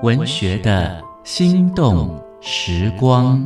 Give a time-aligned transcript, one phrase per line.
[0.00, 3.44] 文学的心动时光。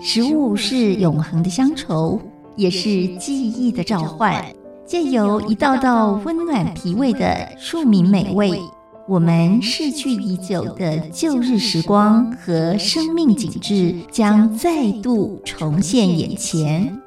[0.00, 2.18] 食物是永恒的乡愁，
[2.56, 4.42] 也是记忆的召唤。
[4.86, 8.58] 借由一道道温暖脾胃的庶民美味，
[9.06, 16.98] 我们逝去已久的旧日时光和生命景致将再度重现眼前。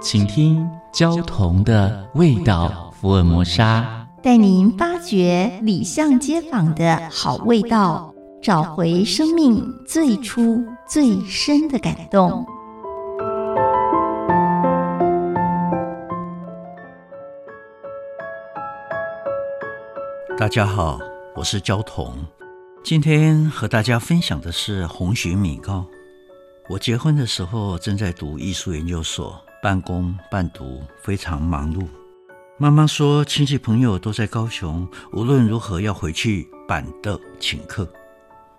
[0.00, 12.42] 请听焦桐的味道福尔摩沙，带您发掘里巷街坊的好味道，找回生命最初最深的感动。
[20.38, 20.98] 大家好，
[21.36, 22.14] 我是焦桐，
[22.82, 25.84] 今天和大家分享的是红蟳米糕。
[26.70, 29.38] 我结婚的时候正在读艺术研究所。
[29.62, 31.86] 半工半读，非常忙碌。
[32.56, 37.88] 妈妈说，亲戚朋友都在高雄，无论如何要回去板凳请客。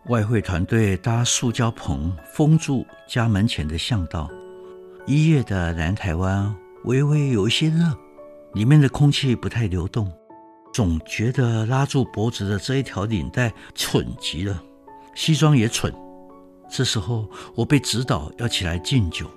[0.07, 4.29] 外汇团队搭塑胶棚封住家门前的巷道。
[5.05, 7.97] 一月的南台湾微微有一些热，
[8.53, 10.11] 里面的空气不太流动，
[10.73, 14.61] 总觉得拉住脖子的这一条领带蠢极了，
[15.15, 15.93] 西装也蠢。
[16.69, 19.31] 这时候，我被指导要起来敬酒。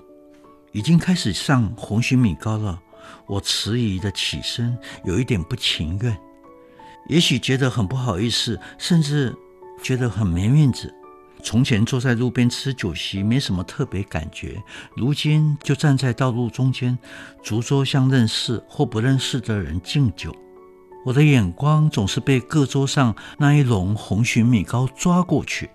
[0.73, 2.83] 已经开始上红曲米糕了，
[3.27, 6.17] 我迟疑的起身，有一点不情愿，
[7.09, 9.35] 也许觉得很不好意思，甚至
[9.83, 10.95] 觉得很没面子。
[11.43, 14.63] 从前坐在路边吃酒席没什么特别感觉，
[14.97, 16.99] 如今就站在道路中间，
[17.43, 20.35] 逐桌向认识或不认识的人敬酒，
[21.05, 25.71] 我的眼光总是被各桌上那一笼红蟳米糕抓过去，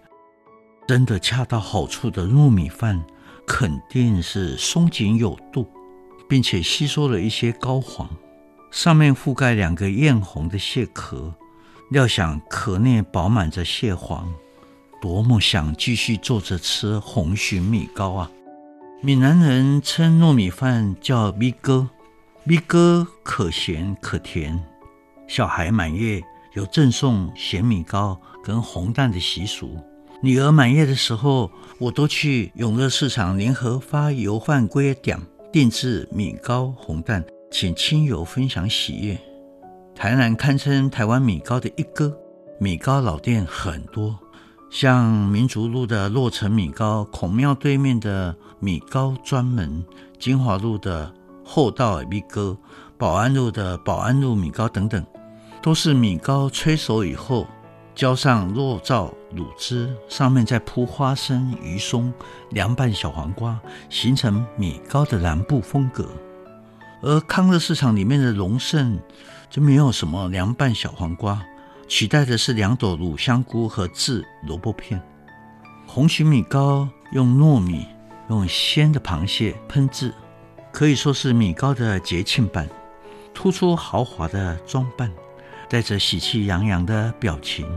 [0.87, 3.03] 真的恰到好处的糯米饭。
[3.45, 5.67] 肯定是松紧有度，
[6.33, 8.09] 并且吸收了一些膏黄，
[8.71, 11.31] 上面覆盖两个艳红的蟹壳，
[11.91, 14.33] 料想壳内饱满着蟹黄，
[14.99, 18.31] 多么想继续坐着吃红鲟米糕啊！
[19.03, 21.87] 闽南人称糯米饭叫米糕，
[22.45, 24.59] 米糕可咸可甜。
[25.27, 26.19] 小孩满月
[26.53, 29.77] 有赠送咸米糕跟红蛋的习俗。
[30.23, 35.19] 女儿满月的时候，我都去永乐市场联合发油饭龟点
[35.53, 39.15] 定制米糕红蛋，请亲友分享喜悦。
[39.93, 42.11] 台南堪称台湾米糕的一哥，
[42.59, 44.17] 米糕老店很多，
[44.71, 49.85] 像民族路的洛城米糕、孔庙对面的米糕专门、
[50.17, 51.13] 金华路的
[51.45, 52.57] 厚道米糕、
[52.97, 55.05] 保安路的保安路米糕等等，
[55.61, 57.45] 都是米糕催熟以后。
[57.95, 62.11] 浇上肉燥卤汁，上面再铺花生、鱼松、
[62.49, 63.59] 凉拌小黄瓜，
[63.89, 66.09] 形成米糕的南部风格。
[67.01, 68.99] 而康乐市场里面的龙盛
[69.49, 71.43] 就没有什么凉拌小黄瓜，
[71.87, 75.01] 取代的是两朵卤香菇和制萝卜片。
[75.85, 77.85] 红曲米糕用糯米、
[78.29, 80.11] 用鲜的螃蟹烹制，
[80.71, 82.67] 可以说是米糕的节庆版，
[83.33, 85.11] 突出豪华的装扮。
[85.69, 87.67] 带着喜气洋洋的表情。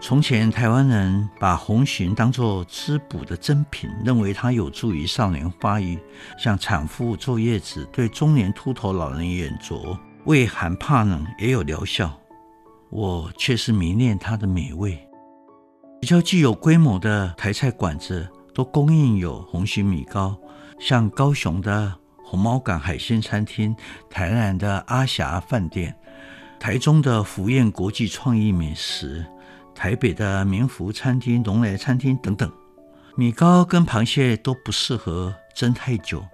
[0.00, 5.98] 从前台湾人把红鲟当作滋补的珍品，认为它有助于少年发育，
[6.38, 12.12] 像产妇坐月子，对中年秃头老人眼拙、畏寒怕冷也有疗效。
[12.90, 14.98] 我却是迷恋它的美味。
[16.02, 20.36] 比较具有规模的台菜馆子都供应有红鲟米糕，
[20.78, 23.74] 像高雄的红毛港海鲜餐厅、
[24.10, 25.96] 台南的阿霞饭店。
[26.64, 29.22] 台中的福宴国际创意美食，
[29.74, 32.50] 台北的明福餐厅、龙来餐厅等等，
[33.16, 36.24] 米糕跟螃蟹都不适合蒸太久，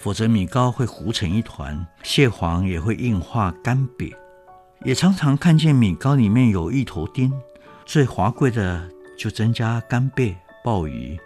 [0.00, 4.12] 否则米糕会糊成一团，蟹黄也会硬化干瘪。
[4.82, 7.32] 也常常看见米糕里面有芋头丁，
[7.84, 11.16] 最华贵的就增加干贝、鲍鱼。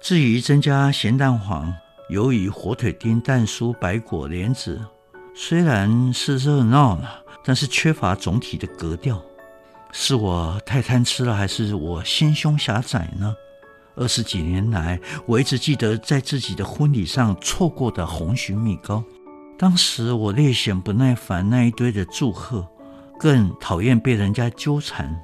[0.00, 1.72] 至于增加咸蛋黄、
[2.10, 4.84] 鱿鱼、火腿丁、蛋酥、白果、莲子，
[5.36, 7.22] 虽然是热闹了。
[7.48, 9.18] 但是缺乏总体的格调，
[9.90, 13.34] 是我太贪吃了，还是我心胸狭窄呢？
[13.96, 19.02] 二十几年来，我一直记得在自己的婚礼上错过的红曲米糕。
[19.58, 22.68] 当时我略显不耐烦那一堆的祝贺，
[23.18, 25.18] 更讨厌被人家纠缠。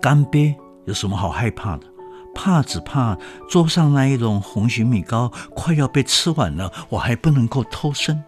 [0.00, 0.54] 干瘪
[0.84, 1.88] 有什么好害怕的？
[2.36, 3.18] 怕只怕
[3.50, 8.22] 桌上那一笼红曲米糕快要被吃完了，我还不能够偷生。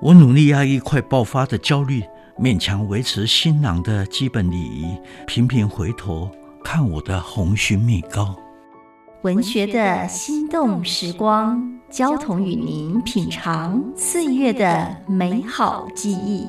[0.00, 2.04] 我努力压抑快爆发的焦虑。
[2.36, 6.28] 勉强维持新郎的基本礼仪，频频回头
[6.64, 8.34] 看我的红蟳米糕。
[9.22, 16.48] 文学的心动时光，焦桐与您品尝岁月的美好记忆。